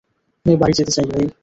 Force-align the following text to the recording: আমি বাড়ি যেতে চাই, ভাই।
আমি 0.45 0.55
বাড়ি 0.55 0.73
যেতে 0.77 0.91
চাই, 0.91 1.05
ভাই। 1.11 1.25